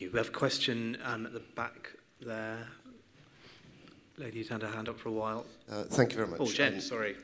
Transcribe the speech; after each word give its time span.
You 0.00 0.10
have 0.12 0.28
a 0.28 0.32
question 0.32 0.96
um, 1.04 1.26
at 1.26 1.34
the 1.34 1.42
back 1.54 1.92
there. 2.22 2.66
Lady's 4.16 4.48
had 4.48 4.62
her 4.62 4.68
hand 4.68 4.88
up 4.88 4.98
for 4.98 5.10
a 5.10 5.12
while. 5.12 5.44
Uh, 5.70 5.82
thank 5.82 6.12
you 6.12 6.16
very 6.16 6.28
much. 6.28 6.40
Oh, 6.40 6.46
Jen, 6.46 6.74
um, 6.74 6.80
sorry. 6.80 7.16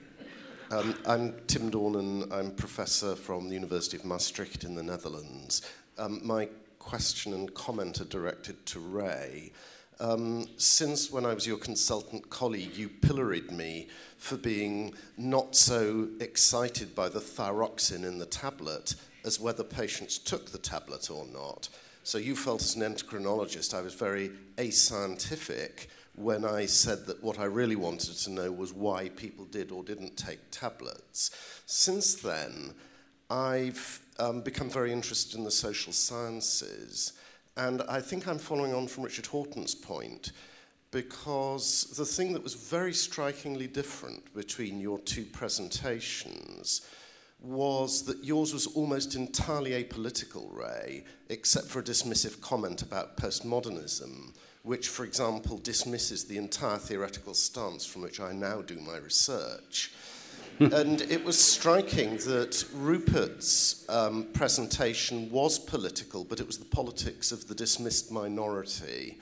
Um, 0.70 0.94
I'm 1.06 1.34
Tim 1.46 1.70
Dornan. 1.70 2.30
I'm 2.30 2.50
professor 2.50 3.16
from 3.16 3.48
the 3.48 3.54
University 3.54 3.96
of 3.96 4.04
Maastricht 4.04 4.62
in 4.62 4.74
the 4.74 4.82
Netherlands. 4.82 5.62
Um, 5.96 6.20
my 6.22 6.50
question 6.78 7.32
and 7.32 7.52
comment 7.54 8.02
are 8.02 8.04
directed 8.04 8.66
to 8.66 8.80
Ray. 8.80 9.52
Um, 9.98 10.46
since 10.58 11.10
when 11.10 11.24
I 11.24 11.32
was 11.32 11.46
your 11.46 11.56
consultant 11.56 12.28
colleague, 12.28 12.76
you 12.76 12.90
pilloried 12.90 13.50
me 13.50 13.88
for 14.18 14.36
being 14.36 14.92
not 15.16 15.56
so 15.56 16.08
excited 16.20 16.94
by 16.94 17.08
the 17.08 17.20
thyroxine 17.20 18.04
in 18.04 18.18
the 18.18 18.26
tablet 18.26 18.96
as 19.24 19.40
whether 19.40 19.64
patients 19.64 20.18
took 20.18 20.50
the 20.50 20.58
tablet 20.58 21.10
or 21.10 21.24
not. 21.32 21.70
So 22.06 22.18
you 22.18 22.36
felt 22.36 22.62
as 22.62 22.76
an 22.76 22.82
endocrinologist 22.82 23.74
I 23.74 23.80
was 23.80 23.94
very 23.94 24.30
ascientific 24.58 25.88
when 26.14 26.44
I 26.44 26.64
said 26.64 27.04
that 27.06 27.20
what 27.20 27.40
I 27.40 27.46
really 27.46 27.74
wanted 27.74 28.14
to 28.14 28.30
know 28.30 28.52
was 28.52 28.72
why 28.72 29.08
people 29.08 29.44
did 29.46 29.72
or 29.72 29.82
didn't 29.82 30.16
take 30.16 30.38
tablets. 30.52 31.32
Since 31.66 32.14
then, 32.14 32.74
I've 33.28 34.00
um, 34.20 34.40
become 34.40 34.70
very 34.70 34.92
interested 34.92 35.36
in 35.36 35.42
the 35.42 35.50
social 35.50 35.92
sciences, 35.92 37.14
and 37.56 37.82
I 37.88 38.00
think 38.00 38.28
I'm 38.28 38.38
following 38.38 38.72
on 38.72 38.86
from 38.86 39.02
Richard 39.02 39.26
Horton's 39.26 39.74
point 39.74 40.30
because 40.92 41.92
the 41.96 42.06
thing 42.06 42.32
that 42.34 42.44
was 42.44 42.54
very 42.54 42.94
strikingly 42.94 43.66
different 43.66 44.32
between 44.32 44.78
your 44.78 45.00
two 45.00 45.24
presentations 45.24 46.82
was 47.40 48.02
that 48.04 48.24
yours 48.24 48.52
was 48.52 48.66
almost 48.68 49.14
entirely 49.14 49.70
apolitical, 49.70 50.54
Ray, 50.54 51.04
except 51.28 51.66
for 51.66 51.80
a 51.80 51.82
dismissive 51.82 52.40
comment 52.40 52.82
about 52.82 53.16
postmodernism, 53.16 54.34
which, 54.62 54.88
for 54.88 55.04
example, 55.04 55.58
dismisses 55.58 56.24
the 56.24 56.38
entire 56.38 56.78
theoretical 56.78 57.34
stance 57.34 57.84
from 57.84 58.02
which 58.02 58.20
I 58.20 58.32
now 58.32 58.62
do 58.62 58.76
my 58.76 58.96
research. 58.96 59.92
and 60.58 61.02
it 61.02 61.22
was 61.22 61.38
striking 61.38 62.16
that 62.18 62.64
Rupert's 62.72 63.86
um, 63.90 64.24
presentation 64.32 65.30
was 65.30 65.58
political, 65.58 66.24
but 66.24 66.40
it 66.40 66.46
was 66.46 66.58
the 66.58 66.64
politics 66.64 67.30
of 67.30 67.46
the 67.46 67.54
dismissed 67.54 68.10
minority. 68.10 69.18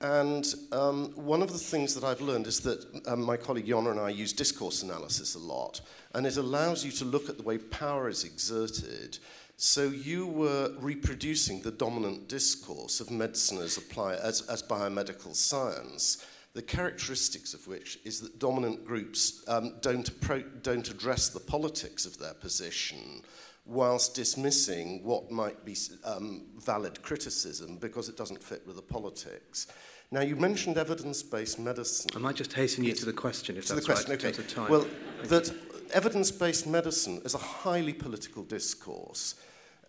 And 0.00 0.46
um, 0.70 1.12
one 1.16 1.42
of 1.42 1.52
the 1.52 1.58
things 1.58 1.94
that 1.94 2.04
I've 2.04 2.20
learned 2.20 2.46
is 2.46 2.60
that 2.60 2.84
um, 3.08 3.22
my 3.22 3.36
colleague 3.36 3.66
Jonna 3.66 3.90
and 3.90 4.00
I 4.00 4.10
use 4.10 4.32
discourse 4.32 4.82
analysis 4.82 5.34
a 5.34 5.40
lot, 5.40 5.80
and 6.14 6.24
it 6.24 6.36
allows 6.36 6.84
you 6.84 6.92
to 6.92 7.04
look 7.04 7.28
at 7.28 7.36
the 7.36 7.42
way 7.42 7.58
power 7.58 8.08
is 8.08 8.22
exerted. 8.22 9.18
So 9.56 9.88
you 9.88 10.28
were 10.28 10.72
reproducing 10.78 11.62
the 11.62 11.72
dominant 11.72 12.28
discourse 12.28 13.00
of 13.00 13.10
medicine 13.10 13.58
as, 13.58 13.76
apply, 13.76 14.14
as, 14.14 14.42
as 14.42 14.62
biomedical 14.62 15.34
science, 15.34 16.24
the 16.54 16.62
characteristics 16.62 17.52
of 17.52 17.66
which 17.66 17.98
is 18.04 18.20
that 18.20 18.38
dominant 18.38 18.84
groups 18.84 19.42
um, 19.48 19.74
don't, 19.80 20.12
appro- 20.20 20.62
don't 20.62 20.88
address 20.88 21.28
the 21.28 21.40
politics 21.40 22.06
of 22.06 22.18
their 22.18 22.34
position 22.34 23.22
whilst 23.68 24.14
dismissing 24.14 25.04
what 25.04 25.30
might 25.30 25.64
be 25.64 25.76
um, 26.04 26.46
valid 26.58 27.00
criticism 27.02 27.76
because 27.76 28.08
it 28.08 28.16
doesn't 28.16 28.42
fit 28.42 28.66
with 28.66 28.76
the 28.76 28.82
politics. 28.82 29.66
Now, 30.10 30.22
you 30.22 30.36
mentioned 30.36 30.78
evidence-based 30.78 31.58
medicine. 31.58 32.10
I 32.16 32.18
might 32.18 32.36
just 32.36 32.54
hasten 32.54 32.82
you 32.82 32.90
yes. 32.90 33.00
to 33.00 33.04
the 33.04 33.12
question, 33.12 33.58
if 33.58 33.66
to 33.66 33.74
that's 33.74 33.86
the 33.86 33.92
question, 33.92 34.10
right, 34.12 34.40
okay. 34.40 34.70
Well, 34.70 34.86
Thank 35.22 35.28
that 35.28 35.54
evidence-based 35.92 36.66
medicine 36.66 37.20
is 37.24 37.34
a 37.34 37.38
highly 37.38 37.92
political 37.92 38.42
discourse. 38.42 39.34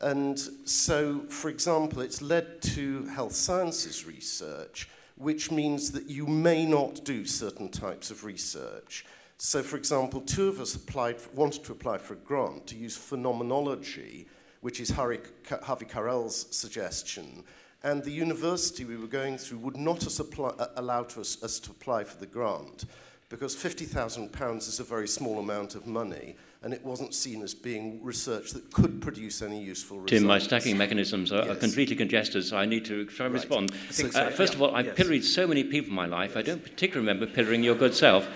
And 0.02 0.38
so, 0.66 1.20
for 1.30 1.50
example, 1.50 2.02
it's 2.02 2.22
led 2.22 2.62
to 2.62 3.06
health 3.06 3.34
sciences 3.34 4.06
research, 4.06 4.90
which 5.16 5.52
means 5.52 5.92
that 5.92 6.10
you 6.10 6.26
may 6.26 6.66
not 6.66 7.04
do 7.06 7.26
certain 7.26 7.70
types 7.70 8.12
of 8.12 8.26
research. 8.26 9.06
So, 9.42 9.64
for 9.64 9.78
example, 9.78 10.20
two 10.20 10.50
of 10.50 10.60
us 10.60 10.76
applied, 10.76 11.16
wanted 11.34 11.64
to 11.64 11.72
apply 11.72 11.98
for 12.00 12.14
a 12.14 12.18
grant 12.18 12.68
to 12.68 12.76
use 12.76 12.98
phenomenology, 12.98 14.28
which 14.60 14.82
is 14.82 14.92
Havi, 14.92 15.22
Havi 15.48 15.88
Carel's 15.88 16.46
suggestion, 16.52 17.46
and 17.82 18.04
the 18.04 18.12
university 18.12 18.84
we 18.84 18.98
were 18.98 19.08
going 19.08 19.38
through 19.38 19.60
would 19.60 19.78
not 19.78 20.06
uh, 20.06 20.68
allow 20.76 21.04
to 21.04 21.22
us, 21.22 21.42
us 21.42 21.58
to 21.62 21.72
apply 21.72 22.04
for 22.04 22.20
the 22.20 22.26
grant 22.26 22.84
because 23.30 23.56
£50,000 23.56 24.58
is 24.58 24.80
a 24.80 24.84
very 24.84 25.08
small 25.08 25.40
amount 25.40 25.76
of 25.76 25.86
money 25.86 26.36
and 26.64 26.74
it 26.74 26.84
wasn't 26.84 27.14
seen 27.14 27.42
as 27.42 27.54
being 27.54 28.04
research 28.04 28.52
that 28.52 28.74
could 28.74 29.02
produce 29.02 29.42
any 29.42 29.64
useful 29.64 29.98
results. 29.98 30.12
Tim, 30.12 30.26
my 30.26 30.40
stacking 30.40 30.78
mechanisms 30.78 31.32
are, 31.32 31.46
yes. 31.46 31.50
are 31.50 31.56
completely 31.56 31.96
congested, 31.96 32.44
so 32.44 32.58
I 32.58 32.66
need 32.66 32.84
to 32.86 33.06
try 33.06 33.28
and 33.28 33.36
right. 33.36 33.42
respond. 33.42 33.72
So, 33.92 34.08
uh, 34.08 34.32
first 34.32 34.54
yeah. 34.54 34.58
of 34.58 34.62
all, 34.64 34.76
I've 34.76 34.88
yes. 34.88 34.98
pilloried 34.98 35.24
so 35.24 35.48
many 35.48 35.64
people 35.64 35.92
in 35.92 35.96
my 35.96 36.08
life, 36.08 36.36
I 36.36 36.42
don't 36.42 36.62
particularly 36.62 37.08
remember 37.08 37.32
pillaring 37.32 37.64
your 37.64 37.76
good 37.76 37.96
self. 37.96 38.28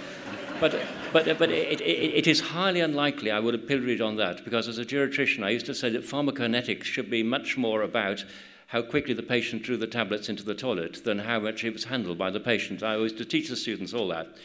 But, 0.63 0.79
but, 1.11 1.37
but 1.37 1.51
it, 1.51 1.81
it, 1.81 2.13
it 2.19 2.25
is 2.25 2.39
highly 2.39 2.79
unlikely 2.79 3.31
I 3.31 3.39
would 3.41 3.53
have 3.53 3.67
pilloried 3.67 3.99
on 3.99 4.15
that, 4.15 4.45
because 4.45 4.69
as 4.69 4.77
a 4.77 4.85
geriatrician, 4.85 5.43
I 5.43 5.49
used 5.49 5.65
to 5.65 5.75
say 5.75 5.89
that 5.89 6.05
pharmacokinetics 6.05 6.85
should 6.85 7.09
be 7.09 7.21
much 7.21 7.57
more 7.57 7.81
about 7.81 8.23
how 8.67 8.81
quickly 8.81 9.13
the 9.13 9.23
patient 9.23 9.63
drew 9.63 9.75
the 9.75 9.87
tablets 9.87 10.29
into 10.29 10.41
the 10.41 10.55
toilet 10.55 11.03
than 11.03 11.19
how 11.19 11.41
much 11.41 11.65
it 11.65 11.73
was 11.73 11.83
handled 11.83 12.17
by 12.17 12.31
the 12.31 12.39
patient. 12.39 12.81
I 12.81 12.95
always 12.95 13.11
to 13.11 13.25
teach 13.25 13.49
the 13.49 13.57
students 13.57 13.93
all 13.93 14.07
that. 14.07 14.37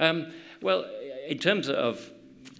Um, 0.00 0.32
well, 0.62 0.86
in 1.26 1.36
terms 1.36 1.68
of 1.68 2.12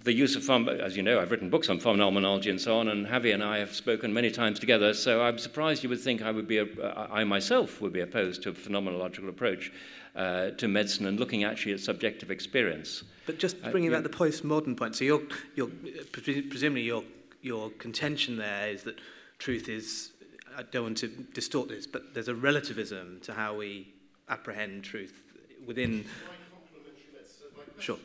the 0.09 0.15
use 0.15 0.35
of 0.35 0.41
pharma, 0.41 0.79
as 0.79 0.97
you 0.97 1.03
know, 1.03 1.19
I've 1.19 1.29
written 1.29 1.51
books 1.51 1.69
on 1.69 1.79
phenomenology 1.79 2.49
and 2.49 2.59
so 2.59 2.79
on, 2.79 2.87
and 2.87 3.05
Havi 3.05 3.31
and 3.31 3.43
I 3.43 3.59
have 3.59 3.75
spoken 3.75 4.11
many 4.11 4.31
times 4.31 4.59
together. 4.59 4.95
So 4.95 5.21
I'm 5.21 5.37
surprised 5.37 5.83
you 5.83 5.89
would 5.89 6.01
think 6.01 6.23
I 6.23 6.31
would 6.31 6.47
be, 6.47 6.57
a, 6.57 6.65
I 7.11 7.23
myself 7.25 7.79
would 7.79 7.93
be 7.93 7.99
opposed 7.99 8.41
to 8.41 8.49
a 8.49 8.53
phenomenological 8.53 9.29
approach 9.29 9.71
uh, 10.15 10.49
to 10.49 10.67
medicine 10.67 11.05
and 11.05 11.19
looking 11.19 11.43
actually 11.43 11.73
at 11.73 11.79
subjective 11.79 12.31
experience. 12.31 13.03
But 13.27 13.37
just 13.37 13.57
uh, 13.63 13.69
bringing 13.69 13.93
uh, 13.93 14.01
back 14.01 14.11
the 14.11 14.17
postmodern 14.17 14.75
point, 14.75 14.95
so 14.95 15.05
you're, 15.05 15.21
you're, 15.53 15.69
presumably 16.49 16.81
your 16.81 17.03
your 17.43 17.69
contention 17.77 18.35
there 18.35 18.69
is 18.69 18.81
that 18.83 18.97
truth 19.37 19.69
is 19.69 20.09
I 20.57 20.63
don't 20.63 20.83
want 20.83 20.97
to 20.97 21.07
distort 21.07 21.69
this, 21.69 21.85
but 21.85 22.15
there's 22.15 22.29
a 22.29 22.35
relativism 22.35 23.19
to 23.25 23.33
how 23.33 23.55
we 23.55 23.93
apprehend 24.27 24.83
truth 24.83 25.21
within. 25.67 26.03
Sure. 27.77 27.99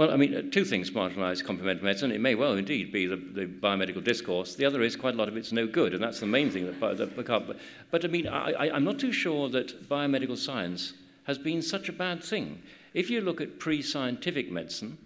Well, 0.00 0.10
I 0.10 0.16
mean, 0.16 0.34
uh, 0.34 0.42
two 0.50 0.64
things 0.64 0.90
marginalise 0.92 1.44
complementary 1.44 1.84
medicine. 1.84 2.10
It 2.10 2.22
may 2.22 2.34
well 2.34 2.54
indeed 2.54 2.90
be 2.90 3.04
the, 3.04 3.16
the, 3.16 3.44
biomedical 3.44 4.02
discourse. 4.02 4.54
The 4.54 4.64
other 4.64 4.80
is 4.80 4.96
quite 4.96 5.12
a 5.12 5.18
lot 5.18 5.28
of 5.28 5.36
it's 5.36 5.52
no 5.52 5.66
good, 5.66 5.92
and 5.92 6.02
that's 6.02 6.20
the 6.20 6.26
main 6.26 6.50
thing 6.50 6.64
that, 6.64 6.80
that 6.96 7.14
but, 7.14 7.58
but 7.90 8.02
I 8.06 8.08
mean, 8.08 8.26
I, 8.26 8.70
I'm 8.70 8.82
not 8.82 8.98
too 8.98 9.12
sure 9.12 9.50
that 9.50 9.90
biomedical 9.90 10.38
science 10.38 10.94
has 11.24 11.36
been 11.36 11.60
such 11.60 11.90
a 11.90 11.92
bad 11.92 12.24
thing. 12.24 12.62
If 12.94 13.10
you 13.10 13.20
look 13.20 13.42
at 13.42 13.58
pre-scientific 13.58 14.50
medicine, 14.50 14.96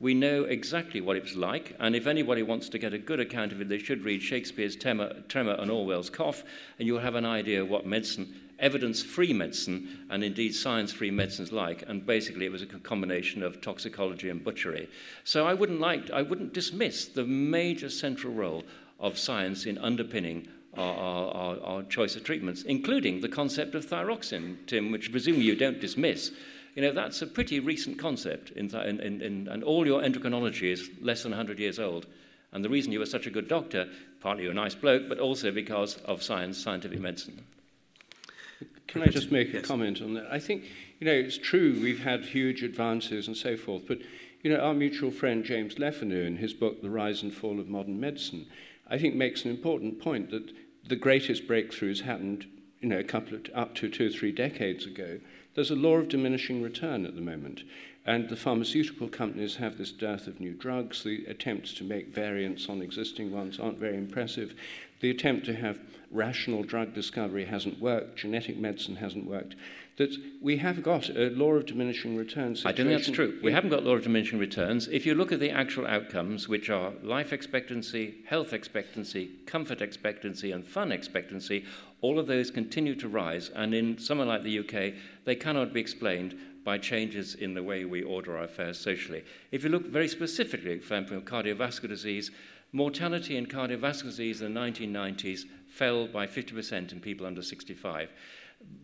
we 0.00 0.14
know 0.14 0.44
exactly 0.44 1.02
what 1.02 1.16
it 1.16 1.22
was 1.22 1.36
like, 1.36 1.76
and 1.78 1.94
if 1.94 2.06
anybody 2.06 2.42
wants 2.42 2.70
to 2.70 2.78
get 2.78 2.94
a 2.94 2.98
good 2.98 3.20
account 3.20 3.52
of 3.52 3.60
it, 3.60 3.68
they 3.68 3.78
should 3.78 4.02
read 4.02 4.22
Shakespeare's 4.22 4.74
Tremor, 4.74 5.22
Tremor 5.28 5.56
and 5.58 5.70
Orwell's 5.70 6.08
Cough, 6.08 6.42
and 6.78 6.88
you'll 6.88 7.00
have 7.00 7.16
an 7.16 7.26
idea 7.26 7.64
what 7.64 7.86
medicine 7.86 8.34
evidence 8.60 9.02
free 9.02 9.32
medicine 9.32 10.06
and 10.10 10.22
indeed 10.22 10.54
science 10.54 10.92
free 10.92 11.10
medicine 11.10 11.44
is 11.44 11.52
like. 11.52 11.82
And 11.88 12.04
basically, 12.04 12.46
it 12.46 12.52
was 12.52 12.62
a 12.62 12.66
combination 12.66 13.42
of 13.42 13.60
toxicology 13.60 14.28
and 14.28 14.44
butchery. 14.44 14.88
So 15.24 15.46
I 15.46 15.54
wouldn't, 15.54 15.80
like, 15.80 16.10
I 16.10 16.22
wouldn't 16.22 16.52
dismiss 16.52 17.06
the 17.06 17.24
major 17.24 17.90
central 17.90 18.32
role 18.32 18.64
of 18.98 19.18
science 19.18 19.66
in 19.66 19.78
underpinning 19.78 20.46
our, 20.76 20.94
our, 20.94 21.60
our, 21.60 21.82
choice 21.84 22.14
of 22.14 22.22
treatments, 22.22 22.62
including 22.62 23.20
the 23.20 23.28
concept 23.28 23.74
of 23.74 23.84
thyroxine, 23.84 24.56
Tim, 24.66 24.92
which 24.92 25.10
presumably 25.10 25.46
you 25.46 25.56
don't 25.56 25.80
dismiss. 25.80 26.30
You 26.74 26.82
know, 26.82 26.92
that's 26.92 27.22
a 27.22 27.26
pretty 27.26 27.60
recent 27.60 27.98
concept, 27.98 28.50
in 28.52 28.68
th- 28.68 28.86
in, 28.86 29.00
in, 29.00 29.20
in, 29.20 29.48
and 29.48 29.64
all 29.64 29.86
your 29.86 30.02
endocrinology 30.02 30.70
is 30.70 30.88
less 31.00 31.22
than 31.22 31.32
100 31.32 31.58
years 31.58 31.78
old. 31.78 32.06
And 32.52 32.64
the 32.64 32.68
reason 32.68 32.92
you 32.92 32.98
were 32.98 33.06
such 33.06 33.26
a 33.26 33.30
good 33.30 33.48
doctor, 33.48 33.88
partly 34.20 34.44
you're 34.44 34.52
a 34.52 34.54
nice 34.54 34.74
bloke, 34.74 35.08
but 35.08 35.18
also 35.18 35.50
because 35.50 35.96
of 35.98 36.22
science, 36.22 36.58
scientific 36.58 37.00
medicine. 37.00 37.44
Can 38.86 39.02
I 39.02 39.06
just 39.06 39.30
make 39.30 39.54
a 39.54 39.62
comment 39.62 40.02
on 40.02 40.14
that? 40.14 40.26
I 40.30 40.40
think, 40.40 40.64
you 40.98 41.06
know, 41.06 41.12
it's 41.12 41.38
true 41.38 41.78
we've 41.80 42.02
had 42.02 42.24
huge 42.24 42.62
advances 42.62 43.28
and 43.28 43.36
so 43.36 43.56
forth, 43.56 43.86
but, 43.86 43.98
you 44.42 44.52
know, 44.52 44.58
our 44.58 44.74
mutual 44.74 45.12
friend 45.12 45.44
James 45.44 45.78
Le 45.78 45.92
Fanu, 45.92 46.26
in 46.26 46.36
his 46.36 46.52
book, 46.52 46.82
The 46.82 46.90
Rise 46.90 47.22
and 47.22 47.32
Fall 47.32 47.60
of 47.60 47.68
Modern 47.68 48.00
Medicine, 48.00 48.46
I 48.88 48.98
think 48.98 49.14
makes 49.14 49.44
an 49.44 49.50
important 49.50 50.00
point 50.00 50.30
that 50.30 50.50
the 50.88 50.96
greatest 50.96 51.46
breakthroughs 51.46 52.02
happened, 52.02 52.46
you 52.80 52.88
know, 52.88 52.98
a 52.98 53.04
couple 53.04 53.36
of, 53.36 53.46
up 53.54 53.76
to 53.76 53.88
two 53.88 54.08
or 54.08 54.10
three 54.10 54.32
decades 54.32 54.86
ago. 54.86 55.20
There's 55.54 55.70
a 55.70 55.76
law 55.76 55.96
of 55.96 56.08
diminishing 56.08 56.62
return 56.62 57.04
at 57.04 57.16
the 57.16 57.20
moment, 57.20 57.64
and 58.06 58.28
the 58.28 58.36
pharmaceutical 58.36 59.08
companies 59.08 59.56
have 59.56 59.78
this 59.78 59.90
dearth 59.90 60.26
of 60.26 60.40
new 60.40 60.52
drugs. 60.52 61.02
The 61.02 61.24
attempts 61.26 61.72
to 61.74 61.84
make 61.84 62.14
variants 62.14 62.68
on 62.68 62.80
existing 62.80 63.32
ones 63.32 63.58
aren't 63.58 63.78
very 63.78 63.96
impressive. 63.96 64.54
The 65.00 65.10
attempt 65.10 65.46
to 65.46 65.54
have 65.54 65.80
rational 66.10 66.62
drug 66.62 66.94
discovery 66.94 67.46
hasn't 67.46 67.80
worked, 67.80 68.18
genetic 68.18 68.58
medicine 68.58 68.96
hasn't 68.96 69.26
worked. 69.26 69.56
That 70.00 70.16
we 70.40 70.56
have 70.56 70.82
got 70.82 71.10
a 71.10 71.28
law 71.28 71.52
of 71.52 71.66
diminishing 71.66 72.16
returns. 72.16 72.64
I 72.64 72.72
don't 72.72 72.86
think 72.86 72.98
that's 72.98 73.14
true. 73.14 73.38
We 73.42 73.52
haven't 73.52 73.68
got 73.68 73.84
law 73.84 73.96
of 73.96 74.02
diminishing 74.02 74.38
returns. 74.38 74.88
If 74.88 75.04
you 75.04 75.14
look 75.14 75.30
at 75.30 75.40
the 75.40 75.50
actual 75.50 75.86
outcomes, 75.86 76.48
which 76.48 76.70
are 76.70 76.94
life 77.02 77.34
expectancy, 77.34 78.24
health 78.26 78.54
expectancy, 78.54 79.32
comfort 79.44 79.82
expectancy, 79.82 80.52
and 80.52 80.64
fun 80.64 80.90
expectancy, 80.90 81.66
all 82.00 82.18
of 82.18 82.26
those 82.26 82.50
continue 82.50 82.94
to 82.94 83.08
rise. 83.08 83.50
And 83.50 83.74
in 83.74 83.98
somewhere 83.98 84.26
like 84.26 84.42
the 84.42 84.60
UK, 84.60 84.94
they 85.26 85.36
cannot 85.36 85.74
be 85.74 85.80
explained 85.80 86.34
by 86.64 86.78
changes 86.78 87.34
in 87.34 87.52
the 87.52 87.62
way 87.62 87.84
we 87.84 88.02
order 88.02 88.38
our 88.38 88.44
affairs 88.44 88.78
socially. 88.78 89.22
If 89.52 89.64
you 89.64 89.68
look 89.68 89.86
very 89.86 90.08
specifically, 90.08 90.78
for 90.78 90.96
example, 90.96 91.20
cardiovascular 91.20 91.88
disease, 91.88 92.30
mortality 92.72 93.36
in 93.36 93.44
cardiovascular 93.44 94.04
disease 94.04 94.40
in 94.40 94.54
the 94.54 94.60
1990s 94.60 95.42
fell 95.68 96.06
by 96.06 96.26
50% 96.26 96.92
in 96.92 97.00
people 97.00 97.26
under 97.26 97.42
65 97.42 98.08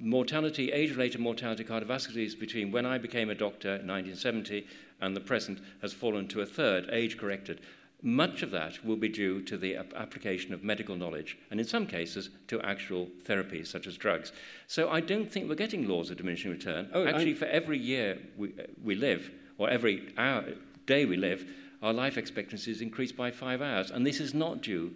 mortality, 0.00 0.73
age-related 0.73 1.20
mortality, 1.20 1.64
cardiovascular 1.64 2.08
disease 2.08 2.34
between 2.34 2.70
when 2.70 2.87
I 2.87 2.99
became 2.99 3.31
a 3.31 3.34
doctor 3.34 3.69
in 3.69 3.87
1970 3.87 4.67
and 5.00 5.14
the 5.14 5.20
present 5.20 5.61
has 5.82 5.93
fallen 5.93 6.28
to 6.28 6.40
a 6.40 6.46
third, 6.46 6.88
age-corrected. 6.90 7.61
Much 8.02 8.43
of 8.43 8.50
that 8.50 8.84
will 8.84 8.96
be 8.96 9.08
due 9.08 9.43
to 9.43 9.56
the 9.56 9.76
application 9.76 10.52
of 10.52 10.62
medical 10.62 10.96
knowledge, 10.96 11.38
and 11.50 11.58
in 11.58 11.67
some 11.67 11.87
cases 11.87 12.28
to 12.46 12.61
actual 12.61 13.08
therapies 13.25 13.67
such 13.67 13.87
as 13.87 13.96
drugs. 13.96 14.32
So 14.67 14.90
I 14.90 15.00
don't 15.00 15.31
think 15.31 15.49
we're 15.49 15.55
getting 15.55 15.88
laws 15.88 16.11
of 16.11 16.19
diminishing 16.19 16.50
return. 16.50 16.88
Oh, 16.93 17.06
Actually, 17.06 17.31
I'm... 17.31 17.37
for 17.37 17.46
every 17.46 17.78
year 17.78 18.19
we, 18.37 18.52
we 18.82 18.94
live, 18.94 19.31
or 19.58 19.70
every 19.70 20.12
hour, 20.19 20.44
day 20.84 21.05
we 21.05 21.17
live, 21.17 21.46
our 21.82 21.93
life 21.93 22.19
expectancy 22.19 22.70
is 22.70 22.81
increased 22.81 23.17
by 23.17 23.31
five 23.31 23.62
hours, 23.62 23.90
and 23.90 24.06
this 24.06 24.20
is 24.20 24.34
not 24.34 24.62
due 24.62 24.93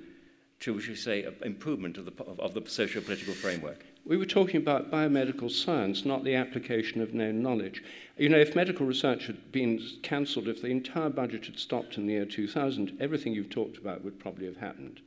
to, 0.60 0.74
we 0.74 0.82
should 0.82 0.98
say, 0.98 1.26
improvement 1.42 1.96
of 1.96 2.04
the, 2.04 2.24
of 2.38 2.52
the 2.52 2.62
socio-political 2.66 3.34
framework. 3.34 3.86
We 4.04 4.16
were 4.16 4.26
talking 4.26 4.56
about 4.56 4.90
biomedical 4.90 5.50
science, 5.50 6.04
not 6.04 6.24
the 6.24 6.34
application 6.34 7.00
of 7.00 7.14
known 7.14 7.42
knowledge. 7.42 7.82
You 8.16 8.28
know, 8.28 8.38
if 8.38 8.56
medical 8.56 8.86
research 8.86 9.26
had 9.26 9.52
been 9.52 9.80
cancelled, 10.02 10.48
if 10.48 10.62
the 10.62 10.68
entire 10.68 11.10
budget 11.10 11.46
had 11.46 11.58
stopped 11.58 11.96
in 11.96 12.06
the 12.06 12.14
year 12.14 12.24
2000, 12.24 12.96
everything 12.98 13.34
you've 13.34 13.50
talked 13.50 13.76
about 13.76 14.02
would 14.02 14.18
probably 14.18 14.46
have 14.46 14.56
happened. 14.56 15.00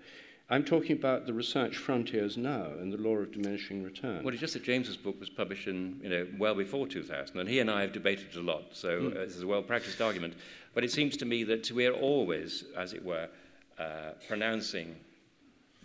I'm 0.50 0.64
talking 0.64 0.92
about 0.92 1.26
the 1.26 1.34
research 1.34 1.78
frontiers 1.78 2.38
now 2.38 2.66
and 2.66 2.92
the 2.92 2.98
law 2.98 3.16
of 3.16 3.32
diminishing 3.32 3.82
return. 3.82 4.24
Well, 4.24 4.34
it's 4.34 4.42
just 4.42 4.54
that 4.54 4.64
James's 4.64 4.98
book 4.98 5.20
was 5.20 5.30
published 5.30 5.68
in, 5.68 6.00
you 6.04 6.10
know, 6.10 6.28
well 6.38 6.54
before 6.54 6.86
2000, 6.86 7.40
and 7.40 7.50
he 7.50 7.60
and 7.60 7.72
I 7.72 7.82
have 7.82 7.94
debated 7.94 8.28
it 8.32 8.38
a 8.38 8.42
lot, 8.42 8.66
so 8.74 9.02
mm. 9.02 9.16
uh, 9.16 9.20
this 9.26 9.36
is 9.36 9.42
a 9.42 9.48
well-practiced 9.48 10.02
argument. 10.02 10.36
But 10.74 10.84
it 10.84 10.92
seems 10.92 11.18
to 11.18 11.26
me 11.26 11.44
that 11.46 11.72
we're 11.72 11.94
always, 11.94 12.66
as 12.78 12.94
it 12.94 13.04
were, 13.04 13.30
uh, 13.80 14.12
pronouncing 14.28 14.96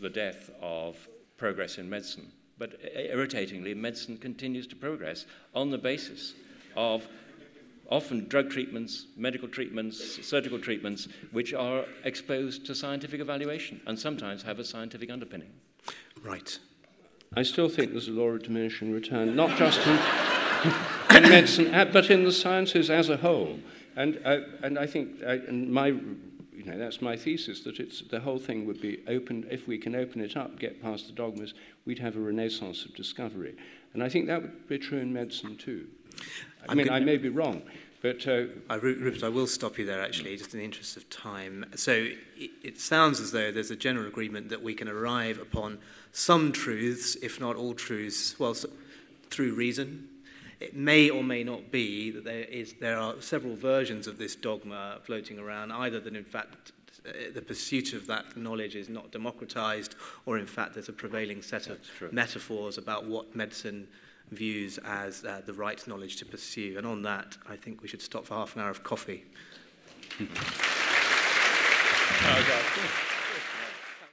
the 0.00 0.10
death 0.10 0.50
of 0.60 0.96
progress 1.36 1.78
in 1.78 1.88
medicine. 1.88 2.30
But 2.58 2.80
irritatingly, 2.94 3.74
medicine 3.74 4.16
continues 4.16 4.66
to 4.68 4.76
progress 4.76 5.26
on 5.54 5.70
the 5.70 5.78
basis 5.78 6.34
of 6.76 7.06
often 7.90 8.28
drug 8.28 8.50
treatments, 8.50 9.06
medical 9.16 9.48
treatments, 9.48 10.26
surgical 10.26 10.58
treatments, 10.58 11.08
which 11.32 11.54
are 11.54 11.84
exposed 12.04 12.66
to 12.66 12.74
scientific 12.74 13.20
evaluation 13.20 13.80
and 13.86 13.98
sometimes 13.98 14.42
have 14.42 14.58
a 14.58 14.64
scientific 14.64 15.10
underpinning. 15.10 15.50
Right. 16.22 16.58
I 17.34 17.42
still 17.42 17.68
think 17.68 17.92
there's 17.92 18.08
a 18.08 18.12
law 18.12 18.28
of 18.28 18.42
diminishing 18.42 18.92
return, 18.92 19.36
not 19.36 19.56
just 19.56 19.80
in, 19.86 19.92
in 21.16 21.22
medicine, 21.28 21.74
uh, 21.74 21.84
but 21.86 22.10
in 22.10 22.24
the 22.24 22.32
sciences 22.32 22.90
as 22.90 23.08
a 23.08 23.16
whole. 23.16 23.58
And, 23.96 24.20
uh, 24.24 24.40
and 24.62 24.78
I 24.78 24.86
think 24.86 25.22
uh, 25.22 25.38
and 25.48 25.70
my 25.70 25.94
you 26.58 26.64
know, 26.64 26.76
that's 26.76 27.00
my 27.00 27.16
thesis, 27.16 27.60
that 27.60 27.78
it's, 27.78 28.02
the 28.02 28.18
whole 28.18 28.38
thing 28.38 28.66
would 28.66 28.80
be 28.80 28.98
open, 29.06 29.46
if 29.48 29.68
we 29.68 29.78
can 29.78 29.94
open 29.94 30.20
it 30.20 30.36
up, 30.36 30.58
get 30.58 30.82
past 30.82 31.06
the 31.06 31.12
dogmas, 31.12 31.54
we'd 31.84 32.00
have 32.00 32.16
a 32.16 32.20
renaissance 32.20 32.84
of 32.84 32.94
discovery. 32.96 33.54
And 33.94 34.02
I 34.02 34.08
think 34.08 34.26
that 34.26 34.42
would 34.42 34.68
be 34.68 34.78
true 34.78 34.98
in 34.98 35.12
medicine 35.12 35.56
too. 35.56 35.86
I 36.68 36.72
I'm 36.72 36.76
mean, 36.76 36.90
I 36.90 36.98
may 36.98 37.16
be 37.16 37.28
wrong, 37.28 37.62
but... 38.02 38.26
Uh, 38.26 38.46
I, 38.68 38.74
Rupert, 38.74 39.22
I 39.22 39.28
will 39.28 39.46
stop 39.46 39.78
you 39.78 39.86
there, 39.86 40.02
actually, 40.02 40.36
just 40.36 40.52
in 40.52 40.58
the 40.58 40.64
interest 40.64 40.96
of 40.96 41.08
time. 41.08 41.64
So 41.76 41.92
it, 42.36 42.50
it 42.62 42.80
sounds 42.80 43.20
as 43.20 43.30
though 43.30 43.52
there's 43.52 43.70
a 43.70 43.76
general 43.76 44.08
agreement 44.08 44.48
that 44.48 44.62
we 44.62 44.74
can 44.74 44.88
arrive 44.88 45.38
upon 45.38 45.78
some 46.10 46.50
truths, 46.50 47.14
if 47.22 47.38
not 47.38 47.54
all 47.54 47.72
truths, 47.72 48.36
well, 48.40 48.54
so, 48.54 48.68
through 49.30 49.54
reason, 49.54 50.08
it 50.60 50.74
may 50.74 51.08
or 51.10 51.22
may 51.22 51.44
not 51.44 51.70
be 51.70 52.10
that 52.10 52.24
there, 52.24 52.40
is, 52.40 52.74
there 52.80 52.98
are 52.98 53.20
several 53.20 53.54
versions 53.54 54.06
of 54.06 54.18
this 54.18 54.34
dogma 54.34 54.98
floating 55.04 55.38
around, 55.38 55.70
either 55.72 56.00
that 56.00 56.16
in 56.16 56.24
fact 56.24 56.72
uh, 57.06 57.12
the 57.32 57.42
pursuit 57.42 57.92
of 57.92 58.06
that 58.06 58.36
knowledge 58.36 58.74
is 58.74 58.88
not 58.88 59.12
democratized, 59.12 59.94
or 60.26 60.36
in 60.38 60.46
fact 60.46 60.74
there's 60.74 60.88
a 60.88 60.92
prevailing 60.92 61.42
set 61.42 61.68
of 61.68 61.78
metaphors 62.10 62.76
about 62.76 63.04
what 63.04 63.36
medicine 63.36 63.86
views 64.30 64.78
as 64.78 65.24
uh, 65.24 65.40
the 65.46 65.52
right 65.52 65.86
knowledge 65.86 66.16
to 66.16 66.26
pursue. 66.26 66.74
And 66.76 66.86
on 66.86 67.02
that, 67.02 67.36
I 67.48 67.56
think 67.56 67.82
we 67.82 67.88
should 67.88 68.02
stop 68.02 68.26
for 68.26 68.34
half 68.34 68.56
an 68.56 68.62
hour 68.62 68.70
of 68.70 68.82
coffee. 68.82 69.24
oh, 72.20 73.04